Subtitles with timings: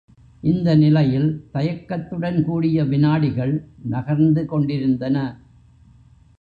[0.43, 3.53] இந்த நிலையில் தயக்கத்துடன் கூடிய விநாடிகள்
[3.83, 5.17] நகர்ந்து கொண்டிருந்தன.